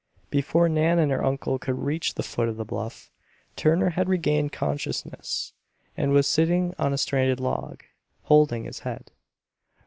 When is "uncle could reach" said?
1.23-2.15